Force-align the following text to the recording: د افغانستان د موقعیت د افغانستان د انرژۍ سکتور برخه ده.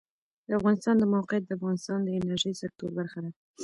د 0.47 0.49
افغانستان 0.59 0.95
د 0.99 1.03
موقعیت 1.13 1.43
د 1.45 1.51
افغانستان 1.57 1.99
د 2.03 2.07
انرژۍ 2.19 2.53
سکتور 2.61 2.89
برخه 2.97 3.19
ده. 3.23 3.31